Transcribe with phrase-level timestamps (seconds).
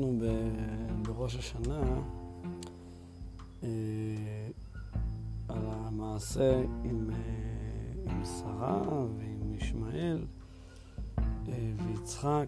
[0.00, 0.18] קראנו
[1.02, 1.82] בראש השנה
[3.62, 3.68] אה,
[5.48, 8.82] על המעשה עם, אה, עם שרה
[9.18, 10.24] ועם ישמעאל
[11.46, 12.46] ויצחק.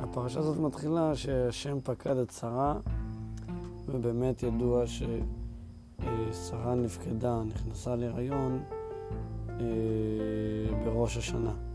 [0.00, 2.78] הפרשה הזאת מתחילה שהשם פקד את שרה,
[3.86, 8.62] ובאמת ידוע ששרה נפקדה, נכנסה להיריון
[10.84, 11.65] בראש השנה.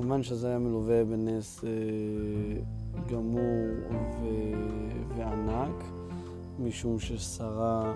[0.00, 1.70] כמובן שזה היה מלווה בנס אה,
[3.10, 3.66] גמור
[4.22, 5.84] ו- וענק,
[6.58, 7.94] משום ששרה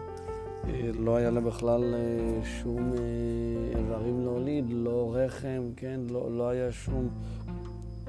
[0.64, 2.92] אה, לא היה לה בכלל אה, שום
[3.76, 6.00] איברים להוליד, לא רחם, כן?
[6.10, 7.08] לא, לא היה שום,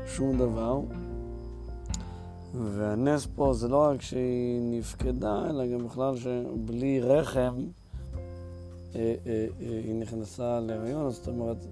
[0.06, 0.82] שום דבר.
[2.54, 7.54] והנס פה זה לא רק שהיא נפקדה, אלא גם בכלל שבלי רחם
[8.94, 11.66] היא נכנסה להריון, זאת אומרת,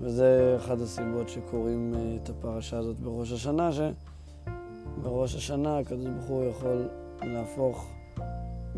[0.00, 6.44] וזה אחת הסיבות שקוראים אה, את הפרשה הזאת בראש השנה, שבראש השנה הקדוש ברוך הוא
[6.44, 6.88] יכול
[7.22, 7.90] להפוך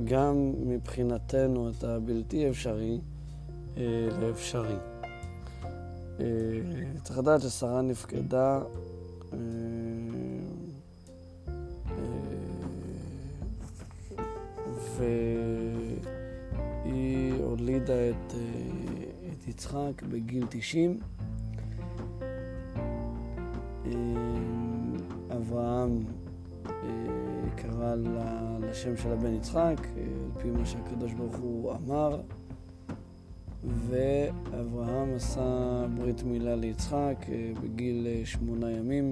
[0.05, 3.01] גם מבחינתנו את הבלתי אפשרי
[3.77, 4.77] אה, לאפשרי.
[6.21, 6.27] אה,
[7.03, 8.61] צריך לדעת ששרה נפקדה
[14.97, 15.73] והיא
[17.43, 18.35] הולידה את, את
[19.53, 21.01] יצחק בגיל 90.
[25.37, 26.05] אברהם
[26.67, 26.71] אה,
[27.57, 27.95] קרא
[28.61, 32.21] לשם של הבן יצחק, אה, על פי מה שהקדוש ברוך הוא אמר,
[33.65, 39.11] ואברהם עשה ברית מילה ליצחק אה, בגיל שמונה ימים,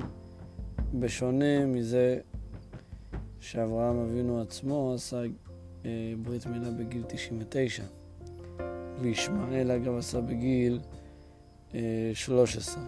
[0.94, 2.18] בשונה מזה
[3.40, 5.22] שאברהם אבינו עצמו עשה
[6.22, 7.82] ברית מילה בגיל 99,
[9.00, 10.80] וישמעאל אגב עשה בגיל
[12.14, 12.82] 13.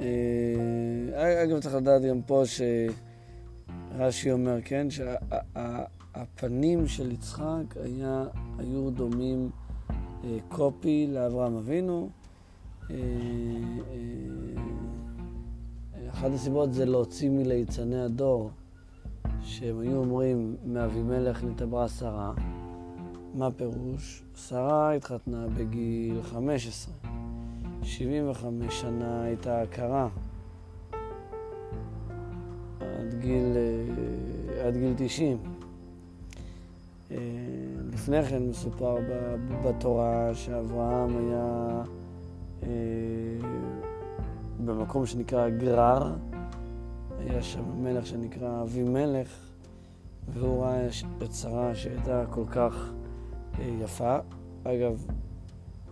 [0.00, 2.42] אה, אגב, צריך לדעת גם פה
[3.96, 8.24] שרש"י אומר, כן, שהפנים של יצחק היה,
[8.58, 9.50] היו דומים
[10.24, 12.08] אה, קופי לאברהם אבינו.
[12.90, 12.96] אה,
[16.10, 18.50] אחת הסיבות זה להוציא מליצני הדור,
[19.42, 22.32] שהם היו אומרים, מאבימלך נתעברה שרה.
[23.38, 24.22] מה פירוש?
[24.48, 26.94] שרה התחתנה בגיל 15.
[27.82, 30.08] 75 שנה הייתה הכרה.
[32.80, 35.38] עד גיל, אה, עד גיל 90.
[37.10, 37.16] אה,
[37.92, 38.96] לפני כן מסופר
[39.64, 41.82] בתורה שאברהם היה
[42.62, 42.68] אה,
[44.64, 46.14] במקום שנקרא גרר,
[47.18, 49.28] היה שם מלך שנקרא אבימלך,
[50.28, 50.88] והוא ראה
[51.22, 52.92] את שרה שהייתה כל כך
[53.60, 54.18] יפה.
[54.64, 55.06] אגב,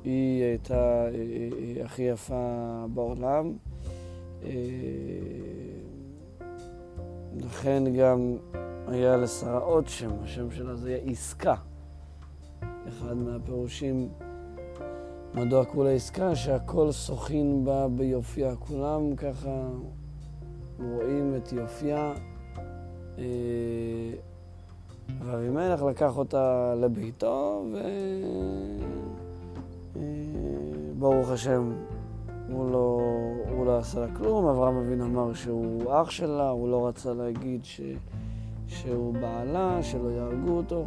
[0.05, 3.53] היא הייתה אה, אה, הכי יפה בעולם.
[4.45, 4.51] אה,
[7.37, 8.37] לכן גם
[8.87, 11.55] היה לשרה עוד שם, השם שלה זה היה עסקה.
[12.89, 14.09] אחד מהפירושים
[15.35, 18.57] מדוע לה עסקה, שהכל שוחין בה ביופייה.
[18.57, 19.69] כולם ככה
[20.79, 22.15] רואים את יופייה.
[25.25, 27.79] ואבימלך לקח אותה לביתו, ו...
[30.99, 31.73] ברוך השם,
[32.51, 33.01] הוא לא,
[33.51, 37.65] הוא לא עשה לה כלום, אברהם אבינו אמר שהוא אח שלה, הוא לא רצה להגיד
[37.65, 37.81] ש,
[38.69, 40.85] שהוא בעלה, שלא יהרגו אותו.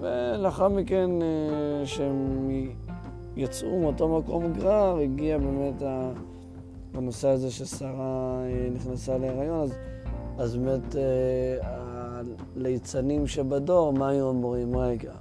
[0.00, 2.50] ולאחר מכן, אה, שהם
[3.36, 5.82] יצאו מאותו מקום גרר, הגיע באמת
[6.94, 9.72] הנושא הזה ששרה אה, נכנסה להיריון, אז,
[10.38, 11.75] אז באמת אה,
[12.56, 14.76] הליצנים שבדור, מה היו אומרים?
[14.76, 15.12] רגע,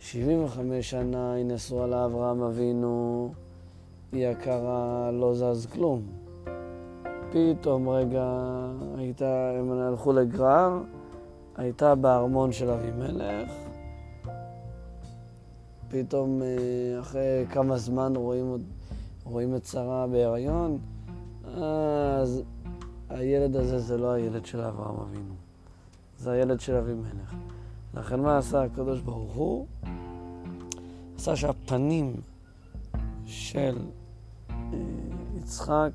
[0.00, 3.32] 75 שנה היא נשואה לאברהם אבינו,
[4.12, 6.02] היא יקרה, לא זז כלום.
[7.30, 8.24] פתאום רגע
[8.96, 10.78] הייתה, הם הלכו לגרר,
[11.56, 13.50] הייתה בארמון של אבימלך,
[15.88, 18.56] פתאום אה, אחרי כמה זמן רואים,
[19.24, 20.78] רואים את שרה בהיריון,
[21.54, 22.42] אז
[23.08, 25.34] הילד הזה זה לא הילד של אברהם אבינו,
[26.18, 27.34] זה הילד של אבימלך.
[27.94, 29.66] לכן מה עשה הקדוש ברוך הוא?
[31.16, 32.20] עשה שהפנים
[33.26, 33.78] של
[34.50, 34.54] אה,
[35.38, 35.92] יצחק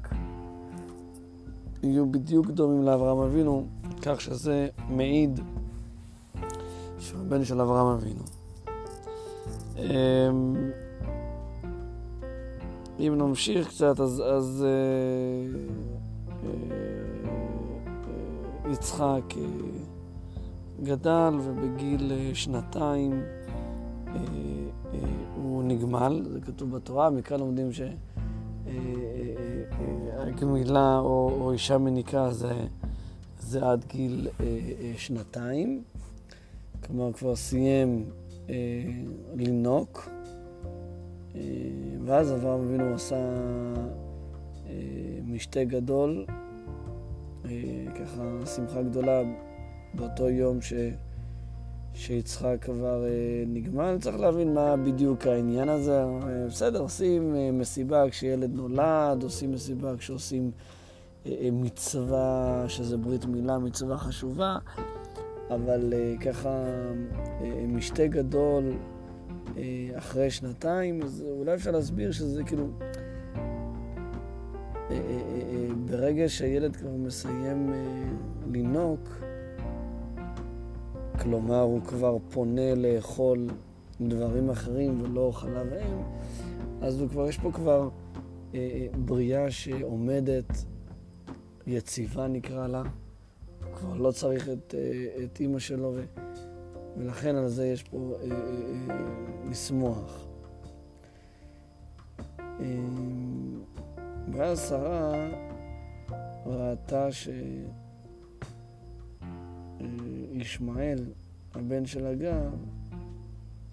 [1.84, 3.66] יהיו בדיוק דומים לאברהם אבינו,
[4.02, 5.40] כך שזה מעיד
[7.00, 8.24] שהוא הבן של אברהם אבינו.
[9.78, 10.72] אמ,
[13.00, 15.60] אם נמשיך קצת, אז, אז אה,
[16.44, 17.12] אה,
[18.72, 19.24] יצחק
[20.84, 23.24] גדל ובגיל שנתיים
[25.36, 27.98] הוא נגמל, זה כתוב בתורה, מכאן לומדים שעד
[30.18, 32.54] הגמילה או, אישה מניקה זה,
[33.40, 35.84] זה עד גיל אה, אה, שנתיים.
[36.86, 38.06] כלומר, כבר סיים
[38.50, 38.56] אה,
[39.36, 40.10] לנוק,
[41.36, 41.42] אה,
[42.06, 43.16] ואז אברהם אבינו עשה
[44.66, 44.72] אה,
[45.26, 46.26] משתה גדול,
[47.46, 47.52] אה,
[47.96, 49.22] ככה שמחה גדולה
[49.94, 50.74] באותו יום ש...
[51.94, 53.98] שיצחק כבר אה, נגמל.
[54.02, 56.04] צריך להבין מה בדיוק העניין הזה.
[56.04, 60.52] אה, בסדר, עושים אה, מסיבה כשילד נולד, עושים מסיבה כשעושים
[61.52, 64.58] מצווה, שזה ברית מילה, מצווה חשובה,
[65.50, 66.64] אבל ככה
[67.68, 68.64] משתה גדול
[69.96, 72.68] אחרי שנתיים, אז אולי אפשר להסביר שזה כאילו...
[75.86, 77.74] ברגע שהילד כבר מסיים
[78.52, 79.00] לנהוג,
[81.24, 83.50] כלומר הוא כבר פונה לאכול
[84.02, 86.02] דברים אחרים ולא חלב אם,
[86.82, 87.90] אז הוא כבר, יש פה כבר
[88.54, 90.66] אה, אה, בריאה שעומדת,
[91.68, 92.84] יציבה נקרא לה,
[93.64, 96.04] הוא כבר לא צריך את, אה, את אימא שלו, ו,
[96.98, 98.38] ולכן על זה יש פה אה, אה,
[98.90, 98.98] אה,
[99.50, 100.26] לשמוח.
[102.40, 102.66] אה,
[104.34, 105.30] ואז שרה
[106.46, 107.30] ראתה ש...
[110.32, 111.00] ישמעאל,
[111.54, 112.50] הבן של הגר,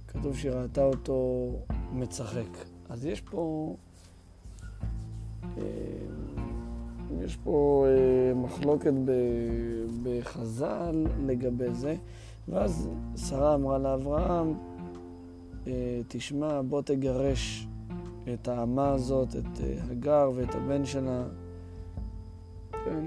[0.09, 1.51] כתוב שהיא ראתה אותו
[1.93, 2.49] מצחק.
[2.89, 3.75] אז יש פה,
[5.59, 5.63] אה,
[7.21, 8.93] יש פה אה, מחלוקת
[10.03, 11.95] בחז"ל לגבי זה,
[12.49, 14.55] ואז שרה אמרה לאברהם,
[15.67, 17.67] אה, תשמע, בוא תגרש
[18.35, 19.61] את האמה הזאת, את
[19.91, 21.25] הגר ואת הבן שלה,
[22.73, 23.05] כן,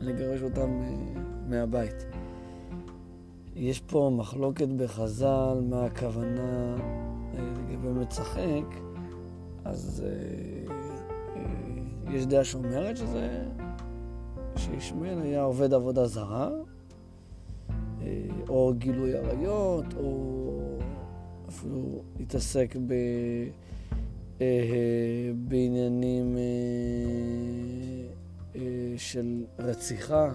[0.00, 0.82] לגרש אותם
[1.48, 2.06] מהבית.
[3.56, 6.76] יש פה מחלוקת בחז"ל מה הכוונה
[7.34, 8.80] לגבי מצחק,
[9.64, 10.74] אז אה,
[11.36, 13.44] אה, יש דעה שאומרת שזה,
[14.56, 16.50] שישמעאל היה עובד עבודה זרה,
[18.02, 20.60] אה, או גילוי עריות, או
[21.48, 22.94] אפילו התעסק ב,
[24.40, 26.42] אה, בעניינים אה,
[28.56, 30.32] אה, של רציחה.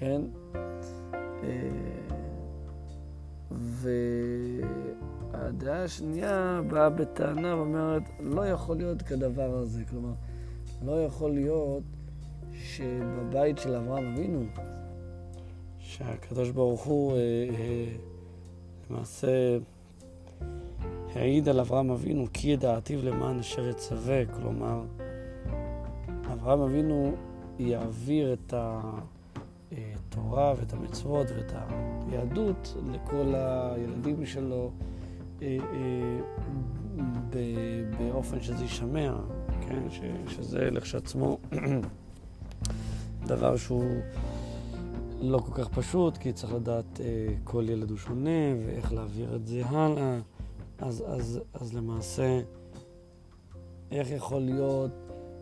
[0.00, 0.20] כן?
[1.42, 1.70] אה,
[5.40, 9.84] והדעה השנייה באה בטענה ואומרת, לא יכול להיות כדבר הזה.
[9.90, 10.12] כלומר,
[10.84, 11.82] לא יכול להיות
[12.52, 14.44] שבבית של אברהם אבינו,
[15.78, 17.18] שהקדוש ברוך הוא אה,
[17.58, 17.86] אה,
[18.90, 19.58] למעשה
[21.14, 24.82] העיד על אברהם אבינו כי ידעתיו למען אשר יצווה, כלומר,
[26.32, 27.12] אברהם אבינו
[27.58, 28.54] יעביר את
[29.72, 31.52] התורה ואת המצוות ואת
[32.08, 34.70] היהדות לכל הילדים שלו
[35.42, 36.18] אה, אה,
[37.98, 39.16] באופן שזה יישמע,
[39.60, 39.82] כן?
[40.28, 41.38] שזה לכשעצמו
[43.26, 44.00] דבר שהוא
[45.20, 49.46] לא כל כך פשוט, כי צריך לדעת אה, כל ילד הוא שונה ואיך להעביר את
[49.46, 50.18] זה הלאה.
[50.78, 52.40] אז, אז, אז למעשה,
[53.90, 54.90] איך יכול להיות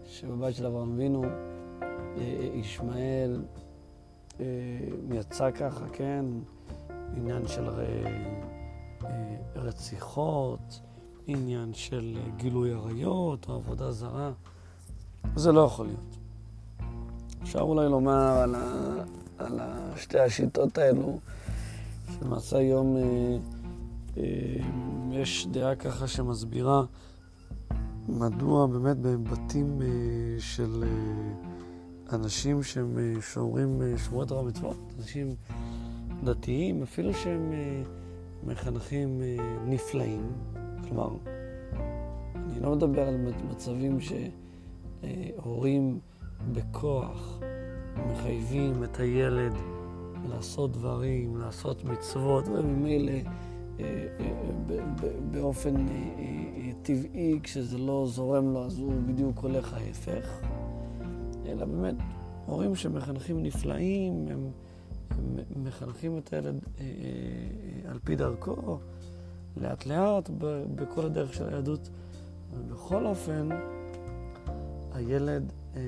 [0.04, 1.24] שבבית של אברהם אבינו
[2.54, 3.42] ישמעאל
[5.10, 6.24] יצא ככה, כן,
[7.16, 8.42] עניין של אה,
[9.54, 10.80] רציחות,
[11.26, 14.32] עניין של גילוי עריות או עבודה זרה.
[15.34, 16.16] זה לא יכול להיות.
[17.42, 18.92] אפשר אולי לומר על, ה,
[19.38, 19.60] על
[19.96, 21.18] שתי השיטות האלו,
[22.12, 23.36] שלמעשה היום אה,
[24.16, 24.22] אה,
[25.12, 26.82] יש דעה ככה שמסבירה
[28.08, 29.86] מדוע באמת בבתים אה,
[30.38, 30.84] של...
[30.86, 31.55] אה,
[32.12, 35.34] אנשים שהם אה, שומרים אה, שמורת תורה ומצוות, אנשים
[36.24, 37.82] דתיים, אפילו שהם אה,
[38.46, 39.22] מחנכים
[39.66, 40.32] נפלאים.
[40.88, 41.08] כלומר,
[42.34, 43.16] אני לא מדבר על
[43.50, 43.98] מצבים
[45.36, 45.98] שהורים
[46.52, 47.38] בכוח
[48.12, 49.52] מחייבים את הילד
[50.28, 53.12] לעשות דברים, לעשות מצוות, וממילא
[55.30, 55.86] באופן
[56.82, 60.40] טבעי, כשזה לא זורם לו, אז הוא בדיוק הולך ההפך.
[61.46, 61.94] אלא באמת
[62.46, 64.50] הורים שמחנכים נפלאים, הם,
[65.10, 68.78] הם מחנכים את הילד אה, אה, על פי דרכו,
[69.56, 71.88] לאט לאט, ב, בכל הדרך של היהדות.
[72.70, 73.48] בכל אופן,
[74.92, 75.80] הילד אה,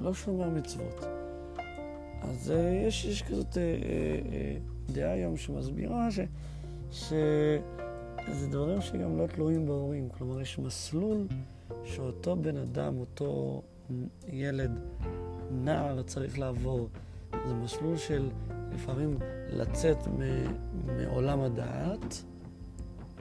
[0.00, 1.04] לא שומר מצוות.
[2.22, 4.56] אז אה, יש, יש כזאת אה, אה,
[4.92, 6.20] דעה היום שמסבירה ש,
[6.90, 10.08] שזה דברים שגם לא תלויים בהורים.
[10.08, 11.26] כלומר, יש מסלול
[11.84, 13.62] שאותו בן אדם, אותו
[14.28, 14.70] ילד,
[15.50, 16.88] נער, צריך לעבור.
[17.46, 18.30] זה מסלול של
[18.72, 19.18] לפעמים
[19.52, 19.96] לצאת
[20.86, 22.24] מעולם הדעת,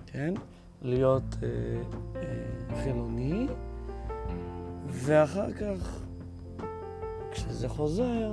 [0.05, 0.33] כן?
[0.81, 1.47] להיות אה,
[2.15, 3.47] אה, חילוני,
[4.87, 5.99] ואחר כך,
[7.31, 8.31] כשזה חוזר,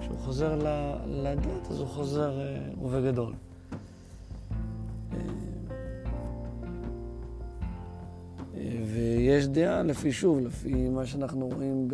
[0.00, 0.54] כשהוא חוזר
[1.06, 2.40] לדת, אז הוא חוזר
[2.76, 3.32] רובה גדול.
[8.88, 11.88] ויש דעה, לפי שוב, לפי מה שאנחנו רואים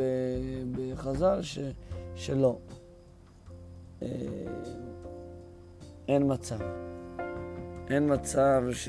[0.72, 1.58] בחז"ל, ש,
[2.14, 2.58] שלא.
[4.02, 4.08] אה,
[6.08, 6.58] אין מצב.
[7.90, 8.88] אין מצב ש,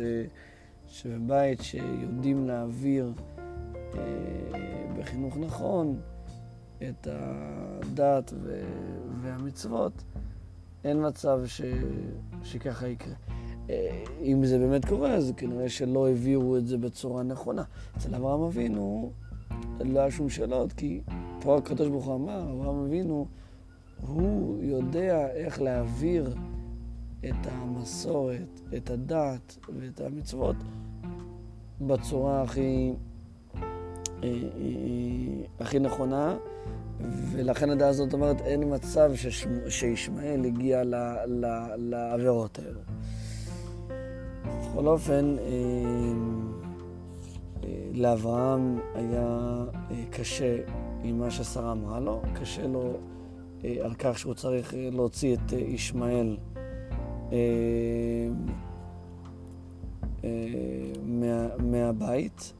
[0.88, 3.14] שבבית שיודעים להעביר
[3.98, 4.02] אה,
[5.00, 6.00] בחינוך נכון
[6.90, 8.34] את הדת
[9.22, 10.04] והמצוות,
[10.84, 11.62] אין מצב ש,
[12.44, 13.35] שככה יקרה.
[13.70, 17.64] אה, אם זה באמת קורה, אז כנראה שלא העבירו את זה בצורה נכונה.
[17.98, 19.12] אצל אברהם אבינו
[19.80, 21.02] לא היה שום שאלות, כי
[21.42, 23.28] פה הקדוש ברוך הוא אמר, אברהם אבינו,
[24.08, 26.36] הוא יודע איך להעביר
[27.20, 30.56] את המסורת, את הדת ואת המצוות
[31.82, 32.94] בצורה הכי,
[33.56, 33.60] אה,
[34.24, 34.32] אה,
[35.60, 36.38] הכי נכונה,
[37.32, 39.12] ולכן הדעה הזאת אומרת, אין מצב
[39.70, 40.84] שישמעאל הגיע
[41.78, 42.80] לעבירות האלו.
[44.60, 45.46] בכל אופן, אה,
[47.64, 50.58] אה, לאברהם היה אה, קשה
[51.04, 52.94] עם מה ששרה אמרה לו, קשה לו
[53.82, 56.38] על כך שהוא צריך להוציא את ישמעאל
[61.06, 62.54] מה, מהבית.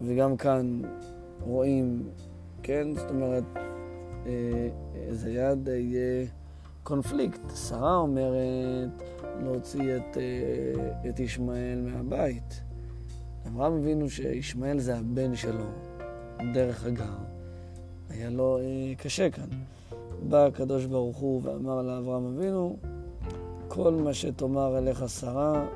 [0.00, 0.82] וגם כאן
[1.40, 2.02] רואים,
[2.62, 3.44] כן, זאת אומרת,
[5.10, 6.26] זה יד יהיה...
[6.82, 7.50] קונפליקט.
[7.68, 9.02] שרה אומרת
[9.40, 12.62] להוציא את, אה, את ישמעאל מהבית.
[13.46, 15.64] אברהם הבינו שישמעאל זה הבן שלו,
[16.54, 17.14] דרך הגר.
[18.10, 19.48] היה לו אה, קשה כאן.
[20.28, 22.76] בא הקדוש ברוך הוא ואמר לאברהם אבינו,
[23.68, 25.66] כל מה שתאמר אליך שרה,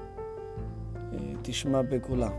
[0.96, 2.30] אה, תשמע בקולה.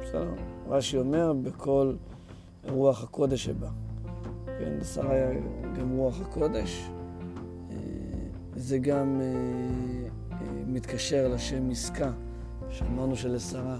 [0.00, 0.34] בסדר?
[0.68, 1.94] רש"י אומר, בכל
[2.68, 3.68] רוח הקודש שבה.
[4.46, 5.30] כן, שרה היה
[5.78, 6.88] גם רוח הקודש.
[8.62, 9.26] זה גם אה,
[10.32, 12.12] אה, מתקשר לשם עסקה,
[12.70, 13.78] שאמרנו שלשרה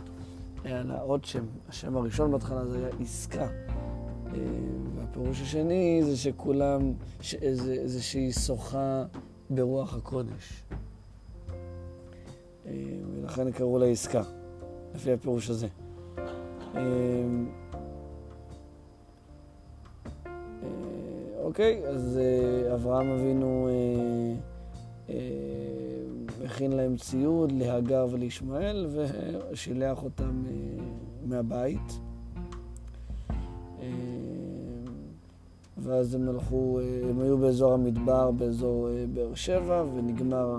[0.64, 3.42] היה לה עוד שם, השם הראשון בהתחלה זה היה עסקה.
[3.42, 4.40] אה,
[4.96, 9.04] והפירוש השני זה שכולם, ש, זה, זה שהיא שוחה
[9.50, 10.62] ברוח הקודש.
[12.66, 12.72] אה,
[13.14, 14.22] ולכן קראו לה עסקה,
[14.94, 15.66] לפי הפירוש הזה.
[16.18, 16.22] אה,
[16.76, 16.82] אה
[21.42, 23.68] אוקיי, אז אה, אברהם אבינו...
[25.08, 25.14] אה,
[26.44, 28.86] הכין להם ציוד להגר ולישמעאל
[29.52, 30.84] ושילח אותם אה,
[31.26, 32.00] מהבית.
[33.80, 33.88] אה,
[35.78, 36.80] ואז הם הלכו,
[37.10, 40.58] הם היו באזור המדבר, באזור באר שבע, ונגמר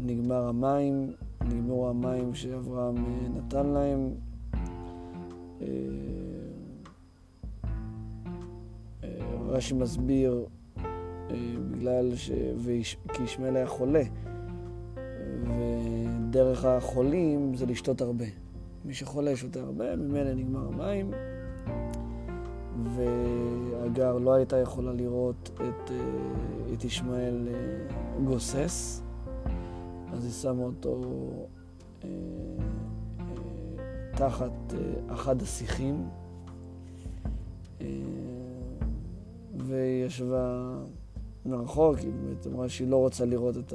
[0.00, 1.12] נגמר המים,
[1.44, 2.94] נגמרו המים שאברהם
[3.36, 4.10] נתן להם.
[9.48, 10.46] רש"י מסביר
[11.70, 12.30] בגלל ש...
[12.56, 12.96] ויש...
[13.12, 14.02] כי ישמעאל היה חולה,
[15.42, 18.24] ודרך החולים זה לשתות הרבה.
[18.84, 21.10] מי שחולה שותה הרבה, ממילא נגמר המים,
[22.84, 29.02] והגר לא הייתה יכולה לראות את, אה, את ישמעאל אה, גוסס,
[30.12, 31.00] אז היא שמה אותו
[32.04, 32.08] אה,
[34.16, 34.74] תחת
[35.08, 36.08] אחד השיחים,
[39.66, 40.74] וישבה
[41.48, 43.72] מרחוק, היא באמת אמרה שהיא לא רוצה לראות את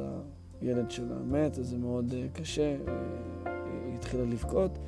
[0.61, 2.89] הילד שלה מת, אז זה מאוד uh, קשה, uh,
[3.85, 4.79] היא התחילה לבכות.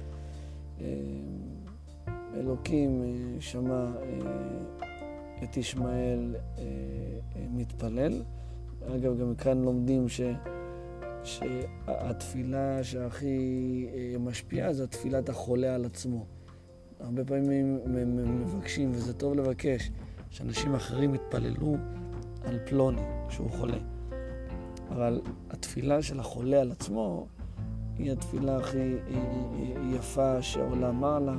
[2.36, 3.04] אלוקים
[3.40, 3.92] שמע
[5.44, 6.36] את ישמעאל
[7.52, 8.22] מתפלל.
[8.96, 10.22] אגב, גם כאן לומדים ש...
[11.24, 13.88] שהתפילה שהכי
[14.20, 16.26] משפיעה זה תפילת החולה על עצמו.
[17.00, 17.80] הרבה פעמים
[18.42, 19.92] מבקשים, וזה טוב לבקש,
[20.30, 21.76] שאנשים אחרים יתפללו
[22.46, 23.78] על פלוני שהוא חולה.
[24.90, 27.28] אבל התפילה של החולה על עצמו
[27.98, 28.94] היא התפילה הכי
[29.94, 31.36] יפה שהעולם מעלה.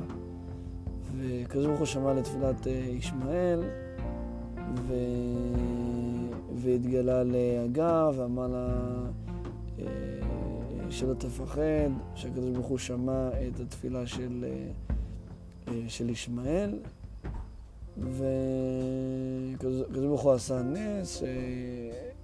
[1.16, 3.62] וכזה ברוך הוא שמע לתפילת אה, ישמעאל,
[4.76, 4.94] ו...
[6.54, 8.68] והתגלה להגר ואמר לה
[9.78, 9.84] אה,
[10.90, 14.44] שלא תפחד, שהקדוש ברוך הוא שמע את התפילה של,
[15.68, 16.78] אה, של ישמעאל,
[17.98, 21.22] וכזה ברוך הוא עשה נס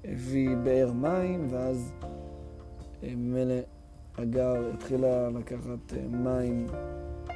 [0.04, 1.92] שהביא באר מים, ואז
[3.02, 3.54] אה, ממילא
[4.18, 6.66] הגר התחילה לקחת אה, מים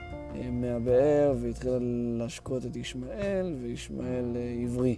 [0.05, 1.78] אה, מהבאר והתחילה
[2.19, 4.97] להשקות את ישמעאל, וישמעאל עברי.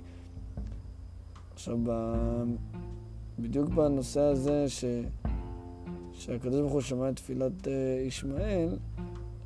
[1.53, 1.79] עכשיו,
[3.39, 4.85] בדיוק בנושא הזה ש...
[6.13, 7.69] שהקדוש ברוך הוא שמע את תפילת
[8.07, 8.77] ישמעאל,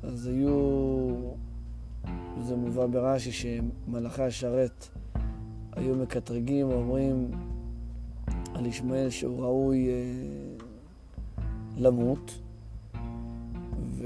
[0.03, 1.15] אז היו,
[2.41, 4.87] זה מובא ברש"י שמלאכי השרת
[5.71, 7.31] היו מקטרגים ואומרים
[8.53, 9.93] על ישמעאל שהוא ראוי אה,
[11.77, 12.39] למות,
[13.89, 14.05] ו...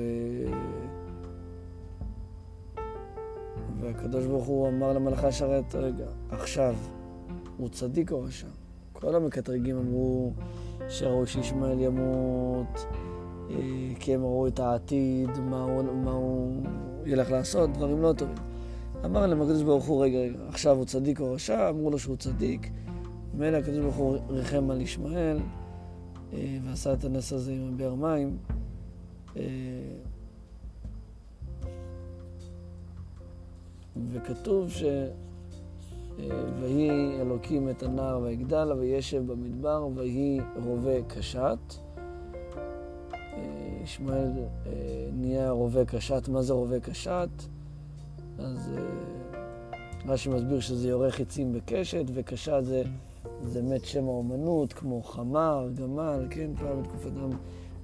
[3.80, 6.76] והקדוש ברוך הוא אמר למלאכי השרת, רגע, עכשיו,
[7.58, 8.48] הוא צדיק או רשע?
[8.94, 10.34] כל המקטרגים אמרו
[10.90, 12.86] שראוי שישמעאל ימות,
[14.00, 16.64] כי הם ראו את העתיד, מה הוא, מה הוא
[17.06, 18.36] ילך לעשות, דברים לא טובים.
[19.06, 21.70] אמר להם הקדוש ברוך הוא, רגע, רגע, עכשיו הוא צדיק או רשע?
[21.70, 22.70] אמרו לו שהוא צדיק.
[23.34, 25.40] מילא הקדוש ברוך הוא ריחם על ישמעאל
[26.34, 28.38] אה, ועשה את הנס הזה עם הבאר מים.
[29.38, 29.44] אה,
[34.12, 34.84] וכתוב ש...
[36.60, 41.87] ויהי אלוקים את הנער ויגדל וישב במדבר ויהי רובה קשת.
[43.88, 44.32] ישמעאל
[45.14, 46.28] נהיה רובה קשת.
[46.28, 47.30] מה זה רובה קשת?
[48.40, 48.72] אז
[50.06, 52.84] רש"י מסביר שזה יורה חיצים בקשת, וקשת זה,
[53.44, 56.52] זה מת שם האומנות, כמו חמר, גמל, כן?
[56.60, 57.30] פעם בתקופתם,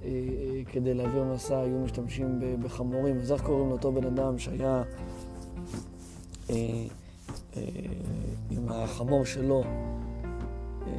[0.04, 3.18] אה, אה, כדי להעביר מסע היו משתמשים בחמורים.
[3.20, 4.82] אז איך קוראים לאותו בן אדם שהיה...
[6.50, 6.56] אה,
[7.56, 7.62] אה,
[8.50, 10.92] עם החמור שלו אה,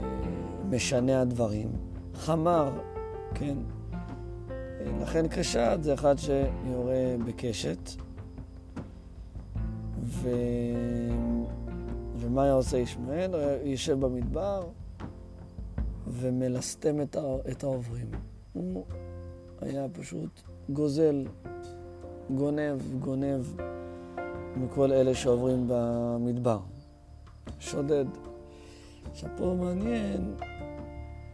[0.70, 1.70] משנה הדברים.
[2.16, 2.72] חמר,
[3.34, 3.58] כן?
[5.02, 7.90] לכן קשת זה אחד שיורה בקשת.
[10.04, 10.30] ו...
[12.18, 13.36] ומה היה עושה ישמעאל?
[13.36, 14.68] הוא יושב במדבר
[16.08, 17.22] ומלסתם את, ה...
[17.52, 18.08] את העוברים.
[18.54, 18.86] הוא
[19.62, 21.26] היה פשוט גוזל,
[22.30, 23.46] גונב, גונב.
[24.58, 26.60] מכל אלה שעוברים במדבר.
[27.60, 28.06] שודד.
[29.12, 30.36] עכשיו פה מעניין,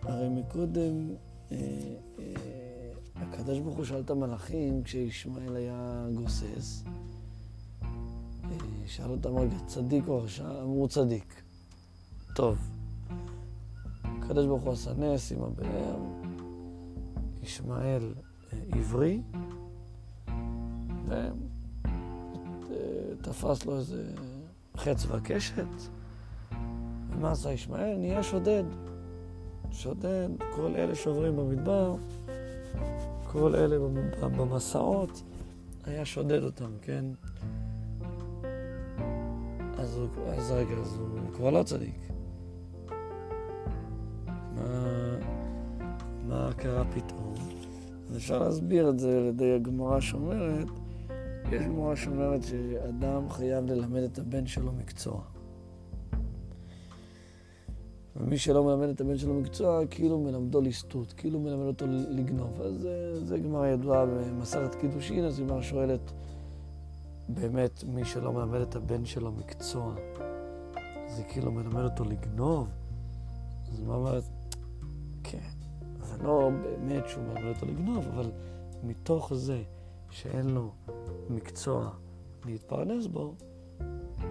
[0.01, 1.09] הרי מקודם
[1.51, 1.57] אה,
[2.19, 2.50] אה,
[3.33, 6.83] הקדוש ברוך הוא שאל את המלאכים כשישמעאל היה גוסס,
[7.83, 10.61] אה, שאל אותם רגע, צדיק או רשע?
[10.61, 11.41] אמרו צדיק.
[12.35, 12.57] טוב.
[14.03, 15.99] הקדוש ברוך הוא עשה נס עם הבאר,
[17.43, 18.13] ישמעאל
[18.53, 19.21] אה, עברי,
[21.07, 21.37] והם
[23.21, 24.13] תפס לו איזה
[24.77, 25.65] חץ וקשת,
[27.09, 27.97] ומה עשה ישמעאל?
[27.97, 28.63] נהיה שודד.
[29.71, 31.95] שודד, כל אלה שעוברים במדבר,
[33.31, 33.77] כל אלה
[34.37, 35.23] במסעות,
[35.83, 37.05] היה שודד אותם, כן?
[39.77, 41.99] אז, הוא, אז רגע, אז הוא כבר לא צדיק.
[44.55, 45.17] מה,
[46.27, 47.33] מה קרה פתאום?
[48.09, 50.67] אז אפשר להסביר את זה על ידי הגמרא שאומרת
[51.51, 55.21] יש גמרא שאומרת שאדם חייב ללמד את הבן שלו מקצוע.
[58.15, 62.61] ומי שלא מלמד את הבן שלו מקצוע, כאילו מלמדו ליסטות, כאילו מלמד אותו לגנוב.
[62.61, 66.11] אז זה, זה גמרא ידועה במסכת קידושין, אז גמרא שואלת,
[67.29, 69.93] באמת, מי שלא מלמד את הבן שלו מקצוע,
[71.07, 72.67] זה כאילו מלמד אותו לגנוב?
[73.71, 74.23] אז מה אומרת?
[75.23, 75.49] כן,
[76.03, 78.31] זה לא באמת שהוא מלמד אותו לגנוב, אבל
[78.83, 79.63] מתוך זה
[80.09, 80.71] שאין לו
[81.29, 81.89] מקצוע
[82.45, 83.33] להתפרנס בו,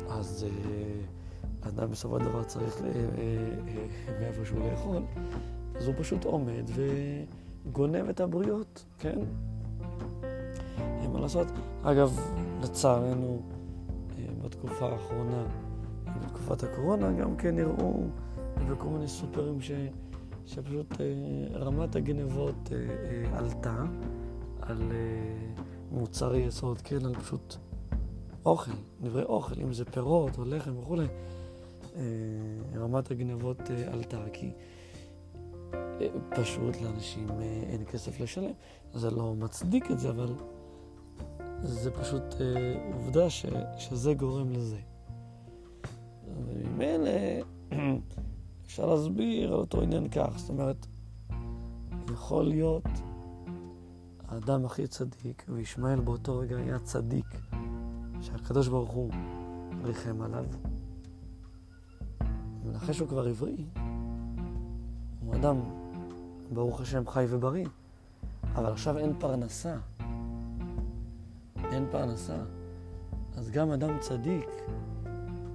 [0.08, 1.19] אז uh,
[1.68, 5.02] אדם בסופו של דבר צריך uh, uh, מאיפשהו לאכול,
[5.76, 6.70] אז הוא פשוט עומד
[7.66, 9.18] וגונב את הבריות, כן?
[11.02, 11.46] אין מה לעשות.
[11.82, 12.20] אגב,
[12.62, 13.42] לצערנו,
[14.44, 15.44] בתקופה האחרונה,
[16.20, 18.04] בתקופת הקורונה, גם כן נראו
[18.70, 19.70] בכל מיני סופרים ש,
[20.46, 20.94] שפשוט
[21.54, 22.70] רמת הגנבות
[23.34, 23.84] עלתה
[24.60, 24.92] על...
[25.92, 27.56] מוצרי יסוד, כן, על פשוט
[28.44, 28.70] אוכל,
[29.00, 31.08] דברי אוכל, אם זה פירות או לחם וכולי, אה,
[32.76, 34.53] רמת הגנבות אה, עלתה, כי
[35.74, 37.29] אה, פשוט לאנשים
[37.70, 38.53] אין כסף לשלם.
[38.94, 40.35] זה לא מצדיק את זה, אבל
[41.62, 42.35] זה פשוט
[42.92, 43.46] עובדה ש,
[43.79, 44.79] שזה גורם לזה.
[46.37, 47.11] וממילא
[48.66, 50.87] אפשר להסביר על אותו עניין כך, זאת אומרת,
[52.12, 52.88] יכול להיות
[54.29, 57.26] האדם הכי צדיק, וישמעאל באותו רגע היה צדיק,
[58.20, 59.11] שהקדוש ברוך הוא
[59.85, 60.44] ריחם עליו.
[62.64, 63.64] ואחרי שהוא כבר עברי,
[65.24, 65.56] הוא אדם,
[66.52, 67.66] ברוך השם, חי ובריא,
[68.54, 69.76] אבל עכשיו אין פרנסה.
[71.72, 72.36] אין פרנסה.
[73.36, 74.48] אז גם אדם צדיק,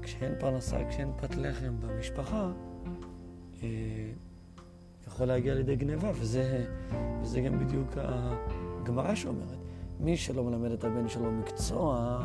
[0.02, 2.52] כשאין פרנסה, כשאין פת לחם במשפחה,
[3.64, 3.68] אה,
[5.08, 6.66] יכול להגיע לידי גניבה, וזה,
[7.22, 9.58] וזה גם בדיוק הגמרא שאומרת,
[10.00, 12.20] מי שלא מלמד את הבן שלו מקצוע,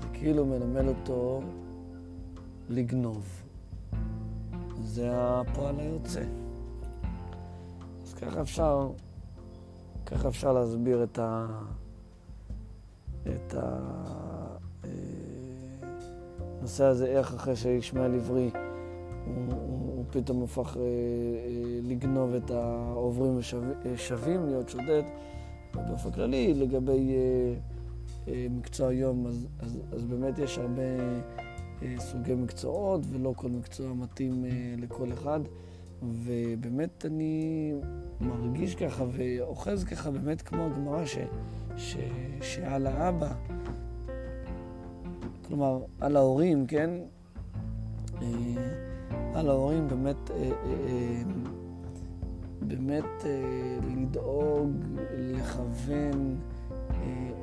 [0.00, 1.40] זה כאילו מלמד אותו
[2.68, 3.42] לגנוב.
[4.82, 6.22] זה הפועל היוצא.
[8.02, 8.90] אז ככה אפשר,
[10.06, 11.46] ככה אפשר להסביר את, ה,
[13.22, 13.54] את
[16.60, 18.50] הנושא הזה, איך אחרי שישמעאל עברי
[19.26, 20.86] הוא, הוא, הוא פתאום הפך אה, אה,
[21.82, 23.38] לגנוב את העוברים
[23.84, 25.02] ושווים, להיות שודד.
[25.76, 27.54] ובאופן כללי, לגבי אה,
[28.28, 31.53] אה, מקצוע היום, אז, אז, אז באמת יש הרבה אה,
[31.98, 35.40] סוגי מקצועות, ולא כל מקצוע מתאים אה, לכל אחד.
[36.02, 37.72] ובאמת אני
[38.20, 41.18] מרגיש ככה ואוחז ככה באמת כמו הגמרא ש,
[41.76, 41.96] ש,
[42.40, 43.32] שעל האבא,
[45.48, 46.90] כלומר על ההורים, כן?
[48.22, 48.28] אה,
[49.34, 51.22] על ההורים באמת, אה, אה,
[52.62, 53.24] באמת
[53.96, 54.70] לדאוג,
[55.18, 56.36] לכוון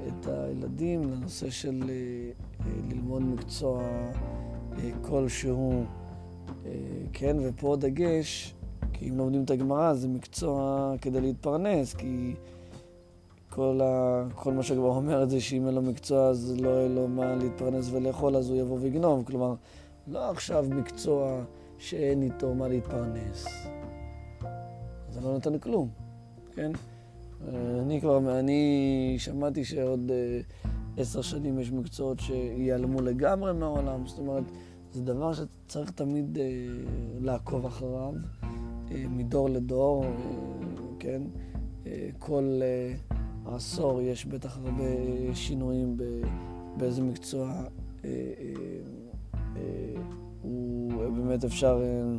[0.07, 1.91] את הילדים לנושא של
[2.89, 3.83] ללמוד מקצוע
[5.01, 5.83] כלשהו.
[6.65, 6.71] אה,
[7.13, 8.55] כן, ופה דגש,
[8.93, 12.33] כי אם לומדים את הגמרא זה מקצוע כדי להתפרנס, כי
[13.49, 14.23] כל, ה...
[14.35, 17.89] כל מה שהגמרא אומרת זה שאם אין לו מקצוע אז לא יהיה לו מה להתפרנס
[17.91, 19.23] ולאכול, אז הוא יבוא ויגנוב.
[19.25, 19.53] כלומר,
[20.07, 21.43] לא עכשיו מקצוע
[21.77, 23.45] שאין איתו מה להתפרנס.
[25.09, 25.89] זה לא נותן כלום,
[26.55, 26.71] כן?
[27.81, 30.41] אני כבר, אני שמעתי שעוד אה,
[30.97, 34.43] עשר שנים יש מקצועות שייעלמו לגמרי מהעולם, זאת אומרת...
[34.93, 36.43] זה דבר שצריך תמיד אה,
[37.21, 38.13] לעקוב אחריו,
[38.91, 40.09] אה, מדור לדור, אה,
[40.99, 41.21] כן?
[41.87, 42.93] אה, כל אה,
[43.55, 44.83] עשור יש בטח הרבה
[45.33, 46.03] שינויים ב,
[46.77, 47.63] באיזה מקצוע אה,
[48.05, 48.53] אה,
[49.55, 50.01] אה,
[50.41, 52.17] הוא באמת אפשר אה,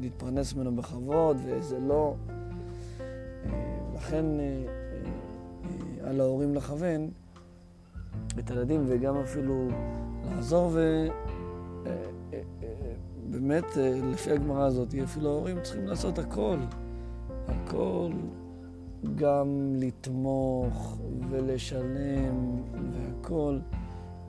[0.00, 2.14] להתפרנס ממנו בכבוד ואיזה לא.
[3.00, 4.83] אה, לכן אה, אה, אה,
[6.06, 7.10] על ההורים לכוון
[8.38, 9.68] את הילדים וגם אפילו
[10.30, 10.72] לעזור
[13.28, 16.56] ובאמת, אה, אה, אה, לפי הגמרא הזאת, אפילו ההורים צריכים לעשות הכל.
[17.48, 18.12] הכל,
[19.16, 20.98] גם לתמוך
[21.30, 22.62] ולשלם
[22.92, 23.58] והכל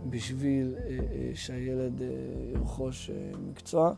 [0.09, 0.75] בשביל
[1.33, 2.01] שהילד
[2.53, 3.11] ירכוש
[3.49, 3.93] מקצוע.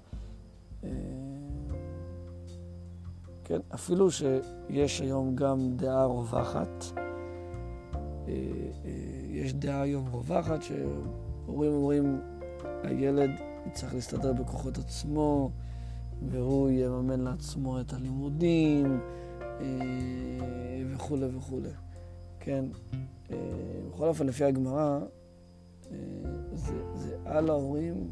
[3.44, 6.86] כן, אפילו שיש היום גם דעה רווחת,
[9.30, 10.60] יש דעה היום רווחת
[11.46, 12.22] הורים אומרים,
[12.84, 13.32] הילד
[13.68, 15.52] יצטרך להסתדר בכוחות עצמו,
[16.30, 19.00] והוא יממן לעצמו את הלימודים,
[19.42, 19.66] אה,
[20.94, 21.70] וכולי וכולי.
[22.40, 22.66] כן?
[23.32, 23.38] אה,
[23.92, 25.00] בכל אופן, לפי הגמרא,
[25.92, 25.96] אה,
[26.54, 28.08] זה, זה על ההורים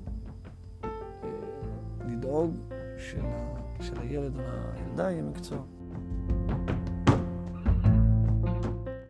[2.08, 2.51] לדאוג
[2.97, 3.21] של,
[3.82, 4.41] של הילד או
[4.73, 5.75] הילדה יהיה מקצוע.